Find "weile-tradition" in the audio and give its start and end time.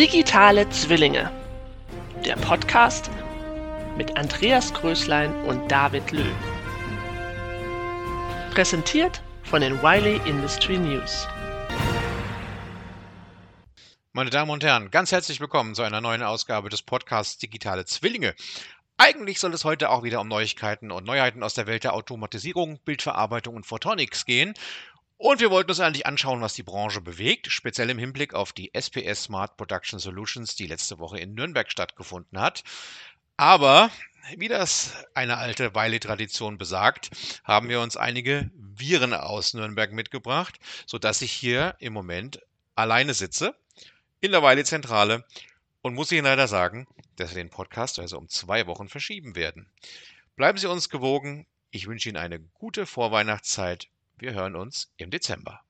35.74-36.56